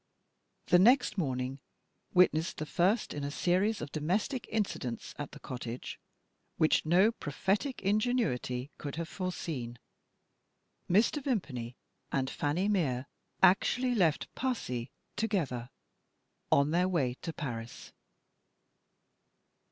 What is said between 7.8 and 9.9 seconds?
ingenuity could have foreseen.